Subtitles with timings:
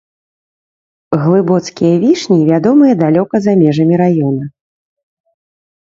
[1.23, 4.43] Глыбоцкія вішні вядомыя далёка за межамі раёна.